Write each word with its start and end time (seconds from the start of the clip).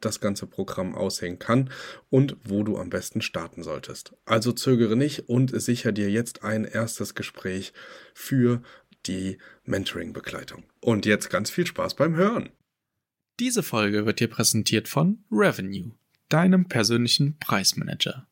das 0.00 0.20
ganze 0.20 0.46
Programm 0.46 0.94
aussehen 0.94 1.38
kann 1.38 1.70
und 2.10 2.36
wo 2.44 2.62
du 2.62 2.78
am 2.78 2.90
besten 2.90 3.20
starten 3.20 3.62
solltest. 3.62 4.14
Also 4.24 4.52
zögere 4.52 4.96
nicht 4.96 5.28
und 5.28 5.60
sicher 5.60 5.92
dir 5.92 6.10
jetzt 6.10 6.44
ein 6.44 6.64
erstes 6.64 7.14
Gespräch 7.14 7.72
für 8.14 8.62
die 9.06 9.38
Mentoring-Begleitung. 9.64 10.64
Und 10.80 11.06
jetzt 11.06 11.30
ganz 11.30 11.50
viel 11.50 11.66
Spaß 11.66 11.94
beim 11.94 12.14
Hören. 12.16 12.50
Diese 13.40 13.62
Folge 13.62 14.06
wird 14.06 14.20
dir 14.20 14.28
präsentiert 14.28 14.88
von 14.88 15.24
Revenue, 15.30 15.92
deinem 16.28 16.68
persönlichen 16.68 17.38
Preismanager. 17.38 18.27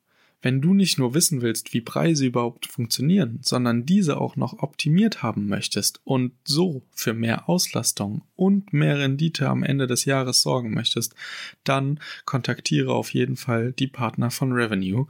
Wenn 0.47 0.61
du 0.61 0.75
nicht 0.75 0.97
nur 0.97 1.13
wissen 1.13 1.43
willst, 1.43 1.75
wie 1.75 1.81
Preise 1.81 2.25
überhaupt 2.25 2.67
funktionieren, 2.67 3.41
sondern 3.43 3.85
diese 3.85 4.21
auch 4.21 4.37
noch 4.37 4.61
optimiert 4.61 5.21
haben 5.21 5.49
möchtest 5.49 6.01
und 6.05 6.35
so 6.45 6.83
für 6.93 7.15
mehr 7.15 7.49
Auslastung 7.49 8.23
und 8.37 8.73
mehr 8.73 8.97
Rendite 8.97 9.49
am 9.49 9.65
Ende 9.65 9.89
des 9.89 10.05
Jahres 10.05 10.43
sorgen 10.43 10.73
möchtest, 10.73 11.17
dann 11.65 11.99
kontaktiere 12.27 12.95
auf 12.95 13.13
jeden 13.13 13.35
Fall 13.35 13.73
die 13.73 13.89
Partner 13.89 14.31
von 14.31 14.53
Revenue. 14.53 15.09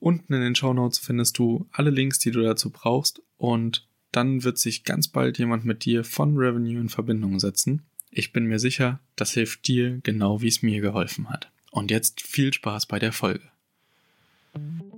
Unten 0.00 0.34
in 0.34 0.40
den 0.40 0.56
Show 0.56 0.74
Notes 0.74 0.98
findest 0.98 1.38
du 1.38 1.68
alle 1.70 1.90
Links, 1.90 2.18
die 2.18 2.32
du 2.32 2.42
dazu 2.42 2.70
brauchst 2.70 3.22
und 3.36 3.86
dann 4.10 4.42
wird 4.42 4.58
sich 4.58 4.82
ganz 4.82 5.06
bald 5.06 5.38
jemand 5.38 5.64
mit 5.64 5.84
dir 5.84 6.02
von 6.02 6.36
Revenue 6.36 6.80
in 6.80 6.88
Verbindung 6.88 7.38
setzen. 7.38 7.82
Ich 8.10 8.32
bin 8.32 8.46
mir 8.46 8.58
sicher, 8.58 8.98
das 9.14 9.30
hilft 9.30 9.68
dir 9.68 10.00
genau 10.02 10.42
wie 10.42 10.48
es 10.48 10.60
mir 10.60 10.80
geholfen 10.80 11.30
hat. 11.30 11.52
Und 11.70 11.92
jetzt 11.92 12.20
viel 12.20 12.52
Spaß 12.52 12.86
bei 12.86 12.98
der 12.98 13.12
Folge. 13.12 13.52
Mm-hmm. 14.56 14.91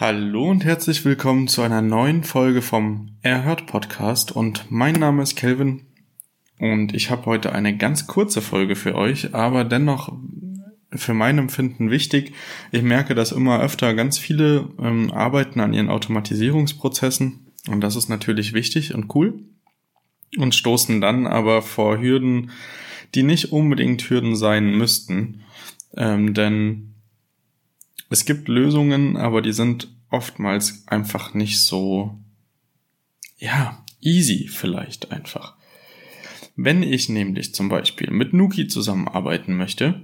Hallo 0.00 0.48
und 0.48 0.64
herzlich 0.64 1.04
willkommen 1.04 1.46
zu 1.46 1.60
einer 1.60 1.82
neuen 1.82 2.24
Folge 2.24 2.62
vom 2.62 3.18
Erhört 3.20 3.66
Podcast 3.66 4.32
und 4.32 4.64
mein 4.70 4.94
Name 4.94 5.22
ist 5.22 5.36
Kelvin 5.36 5.82
und 6.58 6.94
ich 6.94 7.10
habe 7.10 7.26
heute 7.26 7.52
eine 7.52 7.76
ganz 7.76 8.06
kurze 8.06 8.40
Folge 8.40 8.76
für 8.76 8.94
euch, 8.94 9.34
aber 9.34 9.62
dennoch 9.62 10.10
für 10.90 11.12
mein 11.12 11.36
Empfinden 11.36 11.90
wichtig. 11.90 12.32
Ich 12.72 12.80
merke, 12.80 13.14
dass 13.14 13.30
immer 13.30 13.60
öfter 13.60 13.92
ganz 13.92 14.16
viele 14.16 14.70
ähm, 14.78 15.12
arbeiten 15.12 15.60
an 15.60 15.74
ihren 15.74 15.90
Automatisierungsprozessen 15.90 17.52
und 17.68 17.82
das 17.82 17.94
ist 17.94 18.08
natürlich 18.08 18.54
wichtig 18.54 18.94
und 18.94 19.14
cool 19.14 19.38
und 20.38 20.54
stoßen 20.54 21.02
dann 21.02 21.26
aber 21.26 21.60
vor 21.60 22.00
Hürden, 22.00 22.52
die 23.14 23.22
nicht 23.22 23.52
unbedingt 23.52 24.08
Hürden 24.08 24.34
sein 24.34 24.78
müssten. 24.78 25.42
Ähm, 25.94 26.32
denn 26.32 26.89
es 28.10 28.24
gibt 28.24 28.48
Lösungen, 28.48 29.16
aber 29.16 29.40
die 29.40 29.52
sind 29.52 29.88
oftmals 30.10 30.86
einfach 30.88 31.32
nicht 31.32 31.62
so, 31.62 32.18
ja, 33.38 33.82
easy 34.00 34.48
vielleicht 34.48 35.12
einfach. 35.12 35.54
Wenn 36.56 36.82
ich 36.82 37.08
nämlich 37.08 37.54
zum 37.54 37.68
Beispiel 37.68 38.10
mit 38.10 38.34
Nuki 38.34 38.66
zusammenarbeiten 38.66 39.56
möchte 39.56 40.02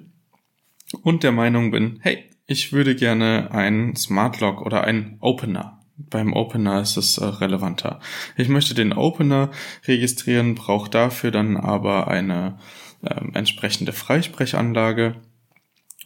und 1.02 1.24
der 1.24 1.32
Meinung 1.32 1.72
bin, 1.72 1.98
hey, 2.00 2.24
ich 2.46 2.72
würde 2.72 2.94
gerne 2.94 3.50
einen 3.50 3.96
Smart 3.96 4.40
Lock 4.40 4.62
oder 4.62 4.84
einen 4.84 5.16
Opener. 5.20 5.80
Beim 5.96 6.32
Opener 6.32 6.80
ist 6.82 6.96
es 6.96 7.18
äh, 7.18 7.24
relevanter. 7.24 8.00
Ich 8.36 8.48
möchte 8.48 8.74
den 8.74 8.92
Opener 8.92 9.50
registrieren, 9.86 10.54
brauche 10.54 10.90
dafür 10.90 11.32
dann 11.32 11.56
aber 11.56 12.06
eine 12.06 12.58
äh, 13.02 13.14
entsprechende 13.32 13.92
Freisprechanlage 13.92 15.16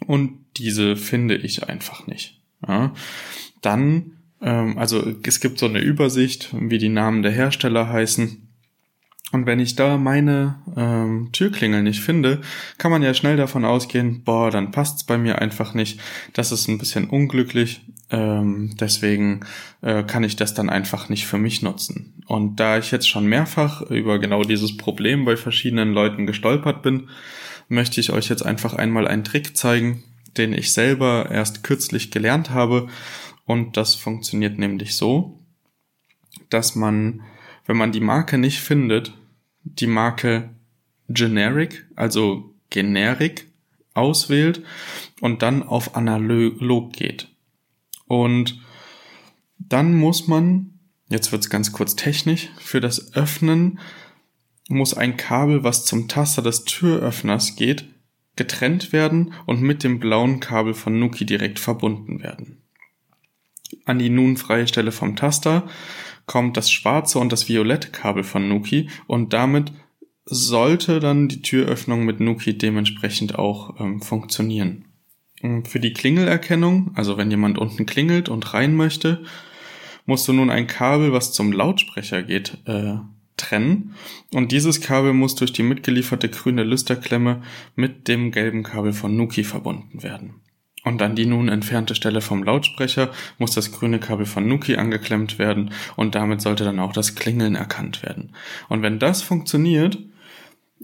und 0.07 0.39
diese 0.57 0.97
finde 0.97 1.37
ich 1.37 1.69
einfach 1.69 2.07
nicht. 2.07 2.41
Ja. 2.67 2.93
Dann, 3.63 4.13
ähm, 4.41 4.79
also 4.79 5.15
es 5.23 5.41
gibt 5.41 5.59
so 5.59 5.67
eine 5.67 5.81
Übersicht, 5.81 6.51
wie 6.53 6.79
die 6.79 6.89
Namen 6.89 7.23
der 7.23 7.33
Hersteller 7.33 7.89
heißen. 7.89 8.47
Und 9.33 9.47
wenn 9.47 9.61
ich 9.61 9.77
da 9.77 9.97
meine 9.97 10.57
ähm, 10.77 11.29
Türklingel 11.33 11.83
nicht 11.83 12.01
finde, 12.01 12.41
kann 12.79 12.91
man 12.91 13.03
ja 13.03 13.15
schnell 13.15 13.37
davon 13.37 13.65
ausgehen, 13.65 14.25
boah, 14.25 14.51
dann 14.51 14.73
passt's 14.73 15.05
bei 15.05 15.19
mir 15.19 15.41
einfach 15.41 15.73
nicht. 15.73 16.01
Das 16.33 16.51
ist 16.51 16.67
ein 16.67 16.79
bisschen 16.79 17.09
unglücklich. 17.09 17.83
Ähm, 18.11 18.75
deswegen 18.81 19.41
äh, 19.83 20.03
kann 20.03 20.25
ich 20.25 20.35
das 20.35 20.53
dann 20.53 20.69
einfach 20.69 21.09
nicht 21.09 21.27
für 21.27 21.39
mich 21.39 21.63
nutzen. 21.63 22.25
Und 22.27 22.59
da 22.59 22.77
ich 22.79 22.91
jetzt 22.91 23.09
schon 23.09 23.27
mehrfach 23.27 23.83
über 23.83 24.19
genau 24.19 24.43
dieses 24.43 24.77
Problem 24.77 25.25
bei 25.25 25.37
verschiedenen 25.37 25.93
Leuten 25.93 26.27
gestolpert 26.27 26.83
bin, 26.83 27.09
möchte 27.71 28.01
ich 28.01 28.11
euch 28.11 28.29
jetzt 28.29 28.45
einfach 28.45 28.75
einmal 28.75 29.09
einen 29.09 29.25
Trick 29.25 29.57
zeigen, 29.57 30.03
den 30.37 30.53
ich 30.53 30.73
selber 30.73 31.31
erst 31.31 31.63
kürzlich 31.63 32.11
gelernt 32.11 32.51
habe. 32.51 32.89
Und 33.47 33.77
das 33.77 33.95
funktioniert 33.95 34.59
nämlich 34.59 34.97
so, 34.97 35.41
dass 36.51 36.75
man, 36.75 37.23
wenn 37.67 37.77
man 37.77 37.93
die 37.93 38.01
Marke 38.01 38.39
nicht 38.39 38.61
findet, 38.61 39.15
die 39.63 39.87
Marke 39.87 40.51
Generic, 41.09 41.87
also 41.97 42.55
Generic 42.71 43.47
auswählt 43.95 44.63
und 45.21 45.43
dann 45.43 45.63
auf 45.63 45.97
Analog 45.97 46.93
geht. 46.93 47.29
Und 48.07 48.61
dann 49.59 49.95
muss 49.95 50.27
man, 50.27 50.79
jetzt 51.09 51.31
wird's 51.31 51.51
ganz 51.51 51.73
kurz 51.73 51.95
technisch, 51.95 52.49
für 52.59 52.81
das 52.81 53.15
Öffnen 53.15 53.79
muss 54.71 54.95
ein 54.95 55.17
Kabel, 55.17 55.65
was 55.65 55.85
zum 55.85 56.09
Taster 56.09 56.43
des 56.43 56.65
Türöffners 56.65 57.57
geht, 57.57 57.87
getrennt 58.37 58.93
werden 58.93 59.35
und 59.45 59.61
mit 59.61 59.83
dem 59.83 59.99
blauen 59.99 60.41
Kabel 60.41 60.75
von 60.75 60.99
Nuki 60.99 61.27
direkt 61.27 61.59
verbunden 61.59 62.23
werden. 62.23 62.63
An 63.85 63.99
die 63.99 64.11
nun 64.11 64.37
freie 64.37 64.67
Stelle 64.67 64.93
vom 64.93 65.17
Taster 65.17 65.69
kommt 66.27 66.57
das 66.57 66.71
schwarze 66.71 67.19
und 67.19 67.33
das 67.33 67.49
violette 67.49 67.91
Kabel 67.91 68.23
von 68.23 68.49
Nuki 68.49 68.89
und 69.07 69.33
damit 69.33 69.73
sollte 70.25 71.01
dann 71.01 71.29
die 71.29 71.43
Türöffnung 71.43 72.05
mit 72.05 72.21
Nuki 72.21 72.57
dementsprechend 72.57 73.37
auch 73.37 73.81
ähm, 73.81 74.01
funktionieren. 74.01 74.85
Für 75.65 75.81
die 75.81 75.95
Klingelerkennung, 75.95 76.93
also 76.95 77.17
wenn 77.17 77.31
jemand 77.31 77.59
unten 77.59 77.87
klingelt 77.87 78.29
und 78.29 78.53
rein 78.53 78.77
möchte, 78.77 79.25
musst 80.07 80.29
du 80.29 80.33
nun 80.33 80.51
ein 80.51 80.67
Kabel, 80.67 81.13
was 81.13 81.33
zum 81.33 81.51
Lautsprecher 81.51 82.23
geht, 82.23 82.59
äh, 82.67 82.97
trennen 83.41 83.95
und 84.33 84.53
dieses 84.53 84.81
Kabel 84.81 85.13
muss 85.13 85.35
durch 85.35 85.53
die 85.53 85.63
mitgelieferte 85.63 86.29
grüne 86.29 86.63
Lüsterklemme 86.63 87.43
mit 87.75 88.09
dem 88.09 88.31
gelben 88.31 88.63
Kabel 88.63 88.93
von 88.93 89.17
Nuki 89.17 89.45
verbunden 89.45 90.03
werden. 90.03 90.35
Und 90.83 91.03
an 91.03 91.15
die 91.15 91.27
nun 91.27 91.49
entfernte 91.49 91.95
Stelle 91.95 92.23
vom 92.23 92.43
Lautsprecher 92.43 93.11
muss 93.39 93.53
das 93.53 93.71
grüne 93.71 93.99
Kabel 93.99 94.25
von 94.25 94.49
Nuki 94.49 94.77
angeklemmt 94.77 95.39
werden 95.39 95.73
und 95.97 96.15
damit 96.15 96.41
sollte 96.41 96.65
dann 96.65 96.79
auch 96.79 96.93
das 96.93 97.15
Klingeln 97.15 97.55
erkannt 97.55 98.03
werden. 98.03 98.35
Und 98.69 98.83
wenn 98.83 98.99
das 98.99 99.23
funktioniert, 99.23 99.99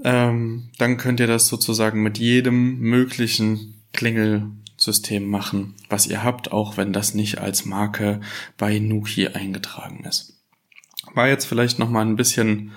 ähm, 0.04 0.70
dann 0.78 0.98
könnt 0.98 1.20
ihr 1.20 1.26
das 1.26 1.46
sozusagen 1.46 2.02
mit 2.02 2.18
jedem 2.18 2.78
möglichen 2.78 3.82
Klingelsystem 3.94 5.26
machen, 5.26 5.74
was 5.88 6.06
ihr 6.06 6.22
habt, 6.22 6.52
auch 6.52 6.76
wenn 6.76 6.92
das 6.92 7.14
nicht 7.14 7.38
als 7.38 7.64
Marke 7.64 8.20
bei 8.58 8.78
Nuki 8.78 9.28
eingetragen 9.28 10.04
ist. 10.04 10.35
War 11.16 11.28
jetzt 11.28 11.46
vielleicht 11.46 11.78
noch 11.78 11.88
mal 11.88 12.02
ein 12.04 12.16
bisschen, 12.16 12.72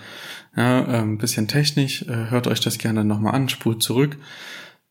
ja, 0.55 0.79
äh, 0.79 1.01
ein 1.01 1.17
bisschen 1.17 1.49
technisch. 1.49 2.03
Äh, 2.03 2.29
hört 2.29 2.47
euch 2.47 2.61
das 2.61 2.77
gerne 2.77 3.03
noch 3.03 3.19
mal 3.19 3.31
an, 3.31 3.49
spult 3.49 3.83
zurück. 3.83 4.17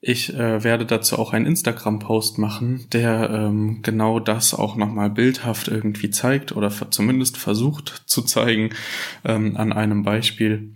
Ich 0.01 0.35
äh, 0.35 0.63
werde 0.63 0.85
dazu 0.85 1.19
auch 1.19 1.33
einen 1.33 1.47
Instagram-Post 1.47 2.39
machen, 2.39 2.87
der 2.93 3.31
ähm, 3.31 3.81
genau 3.83 4.21
das 4.21 4.53
auch 4.53 4.77
nochmal 4.77 5.09
bildhaft 5.11 5.67
irgendwie 5.67 6.11
zeigt 6.11 6.55
oder 6.55 6.71
zumindest 6.91 7.39
versucht 7.39 8.03
zu 8.05 8.23
zeigen 8.23 8.71
ähm, 9.25 9.57
an 9.57 9.73
einem 9.73 10.03
Beispiel. 10.03 10.75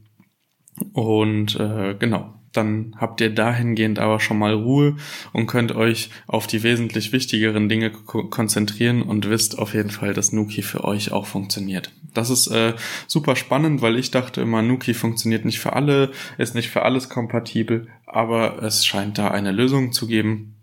Und 0.94 1.54
äh, 1.60 1.94
genau, 1.98 2.34
dann 2.52 2.94
habt 2.98 3.20
ihr 3.20 3.30
dahingehend 3.30 3.98
aber 3.98 4.20
schon 4.20 4.38
mal 4.38 4.54
Ruhe 4.54 4.96
und 5.32 5.46
könnt 5.46 5.74
euch 5.74 6.10
auf 6.26 6.46
die 6.46 6.62
wesentlich 6.62 7.12
wichtigeren 7.12 7.68
Dinge 7.68 7.90
konzentrieren 7.90 9.02
und 9.02 9.28
wisst 9.28 9.58
auf 9.58 9.74
jeden 9.74 9.90
Fall, 9.90 10.14
dass 10.14 10.32
Nuki 10.32 10.62
für 10.62 10.84
euch 10.84 11.12
auch 11.12 11.26
funktioniert. 11.26 11.92
Das 12.14 12.30
ist 12.30 12.48
äh, 12.48 12.74
super 13.06 13.36
spannend, 13.36 13.80
weil 13.80 13.96
ich 13.96 14.10
dachte 14.10 14.42
immer, 14.42 14.62
Nuki 14.62 14.94
funktioniert 14.94 15.44
nicht 15.44 15.60
für 15.60 15.72
alle, 15.72 16.10
ist 16.38 16.54
nicht 16.54 16.68
für 16.68 16.82
alles 16.82 17.08
kompatibel, 17.08 17.88
aber 18.06 18.62
es 18.62 18.84
scheint 18.84 19.18
da 19.18 19.28
eine 19.28 19.52
Lösung 19.52 19.92
zu 19.92 20.06
geben, 20.06 20.56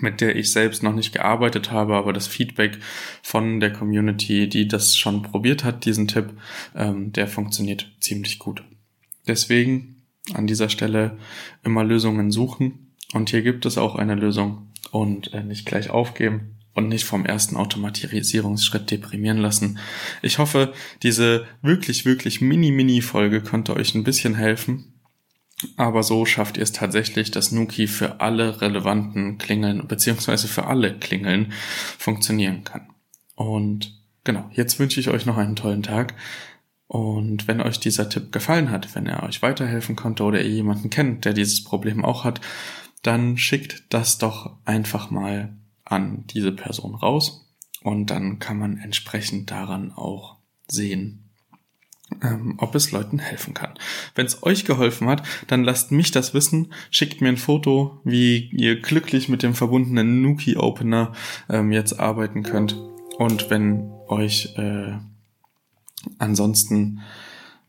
mit 0.00 0.20
der 0.20 0.36
ich 0.36 0.52
selbst 0.52 0.82
noch 0.82 0.94
nicht 0.94 1.12
gearbeitet 1.12 1.70
habe, 1.70 1.96
aber 1.96 2.12
das 2.12 2.26
Feedback 2.26 2.78
von 3.22 3.60
der 3.60 3.72
Community, 3.72 4.48
die 4.48 4.68
das 4.68 4.96
schon 4.96 5.22
probiert 5.22 5.64
hat, 5.64 5.84
diesen 5.84 6.08
Tipp, 6.08 6.32
ähm, 6.74 7.12
der 7.12 7.26
funktioniert 7.26 7.90
ziemlich 8.00 8.38
gut. 8.38 8.62
Deswegen 9.26 9.97
an 10.34 10.46
dieser 10.46 10.68
Stelle 10.68 11.18
immer 11.64 11.84
Lösungen 11.84 12.30
suchen. 12.30 12.94
Und 13.12 13.30
hier 13.30 13.42
gibt 13.42 13.66
es 13.66 13.78
auch 13.78 13.96
eine 13.96 14.14
Lösung 14.14 14.68
und 14.90 15.32
äh, 15.32 15.42
nicht 15.42 15.66
gleich 15.66 15.90
aufgeben 15.90 16.58
und 16.74 16.88
nicht 16.88 17.04
vom 17.04 17.26
ersten 17.26 17.56
Automatisierungsschritt 17.56 18.90
deprimieren 18.90 19.38
lassen. 19.38 19.78
Ich 20.22 20.38
hoffe, 20.38 20.72
diese 21.02 21.46
wirklich, 21.60 22.04
wirklich 22.04 22.40
mini-mini-Folge 22.40 23.42
konnte 23.42 23.74
euch 23.74 23.94
ein 23.94 24.04
bisschen 24.04 24.34
helfen. 24.34 24.94
Aber 25.76 26.04
so 26.04 26.24
schafft 26.24 26.56
ihr 26.56 26.62
es 26.62 26.70
tatsächlich, 26.70 27.32
dass 27.32 27.50
Nuki 27.50 27.88
für 27.88 28.20
alle 28.20 28.60
relevanten 28.60 29.38
Klingeln 29.38 29.88
beziehungsweise 29.88 30.46
für 30.46 30.66
alle 30.68 30.96
Klingeln 30.96 31.52
funktionieren 31.98 32.62
kann. 32.62 32.88
Und 33.34 34.00
genau, 34.22 34.48
jetzt 34.52 34.78
wünsche 34.78 35.00
ich 35.00 35.08
euch 35.08 35.26
noch 35.26 35.36
einen 35.36 35.56
tollen 35.56 35.82
Tag. 35.82 36.14
Und 36.88 37.46
wenn 37.46 37.60
euch 37.60 37.78
dieser 37.78 38.08
Tipp 38.08 38.32
gefallen 38.32 38.70
hat, 38.70 38.94
wenn 38.94 39.06
er 39.06 39.22
euch 39.22 39.42
weiterhelfen 39.42 39.94
konnte 39.94 40.24
oder 40.24 40.40
ihr 40.40 40.50
jemanden 40.50 40.88
kennt, 40.88 41.26
der 41.26 41.34
dieses 41.34 41.62
Problem 41.62 42.02
auch 42.04 42.24
hat, 42.24 42.40
dann 43.02 43.36
schickt 43.36 43.84
das 43.90 44.18
doch 44.18 44.56
einfach 44.64 45.10
mal 45.10 45.54
an 45.84 46.24
diese 46.26 46.50
Person 46.50 46.94
raus 46.94 47.54
und 47.82 48.06
dann 48.06 48.38
kann 48.38 48.58
man 48.58 48.78
entsprechend 48.78 49.50
daran 49.50 49.92
auch 49.92 50.36
sehen, 50.66 51.30
ähm, 52.22 52.54
ob 52.58 52.74
es 52.74 52.90
Leuten 52.90 53.18
helfen 53.18 53.54
kann. 53.54 53.74
Wenn 54.14 54.26
es 54.26 54.42
euch 54.42 54.64
geholfen 54.64 55.08
hat, 55.08 55.22
dann 55.46 55.64
lasst 55.64 55.92
mich 55.92 56.10
das 56.10 56.34
wissen, 56.34 56.72
schickt 56.90 57.20
mir 57.20 57.28
ein 57.28 57.36
Foto, 57.36 58.00
wie 58.04 58.50
ihr 58.50 58.80
glücklich 58.80 59.28
mit 59.28 59.42
dem 59.42 59.54
verbundenen 59.54 60.22
Nuki 60.22 60.56
Opener 60.56 61.12
ähm, 61.48 61.70
jetzt 61.70 62.00
arbeiten 62.00 62.42
könnt. 62.42 62.72
Und 63.18 63.50
wenn 63.50 63.90
euch 64.08 64.54
äh, 64.56 64.98
ansonsten 66.18 67.00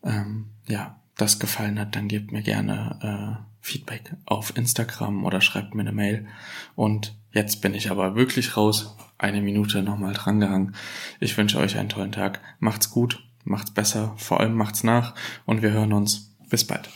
ähm, 0.03 0.51
ja 0.67 0.99
das 1.15 1.39
gefallen 1.39 1.79
hat, 1.79 1.95
dann 1.95 2.07
gebt 2.07 2.31
mir 2.31 2.41
gerne 2.41 3.39
äh, 3.41 3.49
Feedback 3.61 4.15
auf 4.25 4.55
Instagram 4.55 5.25
oder 5.25 5.41
schreibt 5.41 5.75
mir 5.75 5.81
eine 5.81 5.91
Mail. 5.91 6.27
Und 6.75 7.15
jetzt 7.31 7.61
bin 7.61 7.73
ich 7.73 7.91
aber 7.91 8.15
wirklich 8.15 8.55
raus. 8.55 8.95
Eine 9.17 9.41
Minute 9.41 9.83
nochmal 9.83 10.13
drangehangen. 10.13 10.75
Ich 11.19 11.37
wünsche 11.37 11.59
euch 11.59 11.77
einen 11.77 11.89
tollen 11.89 12.13
Tag. 12.13 12.41
Macht's 12.59 12.89
gut, 12.89 13.21
macht's 13.43 13.73
besser, 13.73 14.13
vor 14.17 14.39
allem 14.39 14.53
macht's 14.53 14.83
nach 14.83 15.13
und 15.45 15.61
wir 15.61 15.71
hören 15.71 15.93
uns. 15.93 16.35
Bis 16.49 16.65
bald. 16.65 16.89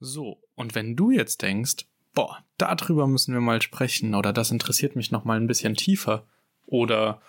So, 0.00 0.42
und 0.54 0.74
wenn 0.74 0.96
du 0.96 1.10
jetzt 1.10 1.42
denkst, 1.42 1.86
boah, 2.14 2.44
darüber 2.56 3.06
müssen 3.06 3.32
wir 3.32 3.40
mal 3.40 3.62
sprechen 3.62 4.14
oder 4.14 4.32
das 4.32 4.50
interessiert 4.50 4.96
mich 4.96 5.10
noch 5.10 5.24
mal 5.24 5.40
ein 5.40 5.46
bisschen 5.46 5.74
tiefer 5.74 6.26
oder 6.66 7.20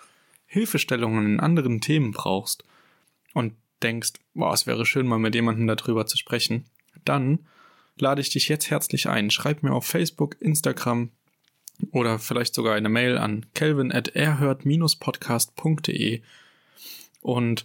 Hilfestellungen 0.52 1.26
in 1.26 1.38
anderen 1.38 1.80
Themen 1.80 2.10
brauchst 2.10 2.64
und 3.34 3.54
denkst, 3.84 4.14
boah, 4.34 4.52
es 4.52 4.66
wäre 4.66 4.84
schön, 4.84 5.06
mal 5.06 5.20
mit 5.20 5.36
jemandem 5.36 5.68
darüber 5.68 6.06
zu 6.06 6.18
sprechen, 6.18 6.64
dann 7.04 7.46
lade 7.96 8.20
ich 8.20 8.30
dich 8.30 8.48
jetzt 8.48 8.68
herzlich 8.68 9.08
ein. 9.08 9.30
Schreib 9.30 9.62
mir 9.62 9.72
auf 9.72 9.86
Facebook, 9.86 10.36
Instagram 10.40 11.10
oder 11.92 12.18
vielleicht 12.18 12.56
sogar 12.56 12.74
eine 12.74 12.88
Mail 12.88 13.16
an 13.16 13.46
kelvin 13.54 13.92
at 13.92 14.08
erhört-podcast.de 14.08 16.20
und 17.20 17.64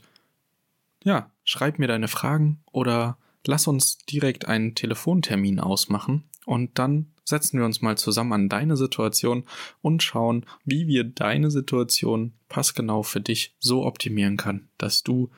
ja, 1.04 1.32
schreib 1.44 1.80
mir 1.80 1.88
deine 1.88 2.08
Fragen 2.08 2.62
oder 2.72 3.18
lass 3.48 3.66
uns 3.66 3.98
direkt 3.98 4.48
einen 4.48 4.76
Telefontermin 4.76 5.60
ausmachen 5.60 6.24
und 6.46 6.78
dann 6.80 7.08
setzen 7.24 7.58
wir 7.58 7.66
uns 7.66 7.82
mal 7.82 7.98
zusammen 7.98 8.34
an 8.34 8.50
deine 8.50 8.78
Situation 8.78 9.46
und 9.82 10.04
schauen, 10.04 10.46
wie 10.64 10.88
wir 10.88 11.04
deine 11.04 11.50
Situation 11.50 12.34
passgenau 12.50 13.04
für 13.04 13.22
dich 13.22 13.56
so 13.60 13.84
optimieren 13.84 14.38
kann, 14.38 14.70
dass 14.78 15.04
du 15.04 15.32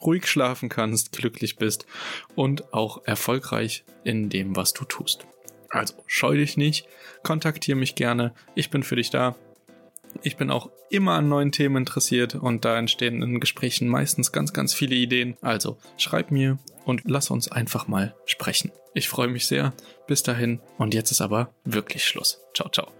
ruhig 0.00 0.26
schlafen 0.26 0.68
kannst, 0.68 1.12
glücklich 1.16 1.56
bist 1.56 1.86
und 2.34 2.72
auch 2.72 3.04
erfolgreich 3.04 3.84
in 4.04 4.30
dem, 4.30 4.56
was 4.56 4.72
du 4.72 4.84
tust. 4.84 5.26
Also 5.68 5.94
scheu 6.06 6.36
dich 6.36 6.56
nicht, 6.56 6.86
kontaktiere 7.22 7.78
mich 7.78 7.94
gerne, 7.94 8.34
ich 8.54 8.70
bin 8.70 8.82
für 8.82 8.96
dich 8.96 9.10
da. 9.10 9.36
Ich 10.22 10.36
bin 10.36 10.50
auch 10.50 10.70
immer 10.90 11.12
an 11.12 11.30
neuen 11.30 11.52
Themen 11.52 11.76
interessiert 11.76 12.34
und 12.34 12.66
da 12.66 12.76
entstehen 12.76 13.22
in 13.22 13.40
Gesprächen 13.40 13.88
meistens 13.88 14.30
ganz, 14.30 14.52
ganz 14.52 14.74
viele 14.74 14.94
Ideen. 14.94 15.38
Also 15.40 15.78
schreib 15.96 16.30
mir 16.30 16.58
und 16.84 17.02
lass 17.04 17.30
uns 17.30 17.50
einfach 17.50 17.88
mal 17.88 18.14
sprechen. 18.26 18.72
Ich 18.94 19.08
freue 19.08 19.28
mich 19.28 19.46
sehr. 19.46 19.72
Bis 20.06 20.22
dahin 20.22 20.60
und 20.78 20.94
jetzt 20.94 21.10
ist 21.10 21.20
aber 21.20 21.52
wirklich 21.64 22.04
Schluss. 22.04 22.40
Ciao, 22.54 22.68
ciao. 22.68 22.92